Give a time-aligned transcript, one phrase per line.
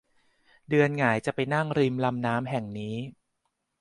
[0.69, 2.95] เดือนหงายจะไปนั่งริมลำน้ำแห่งนี้